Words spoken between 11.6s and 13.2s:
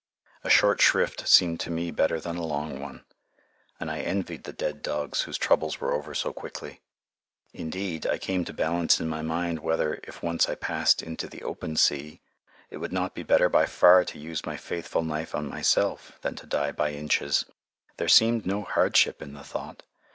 sea, it would not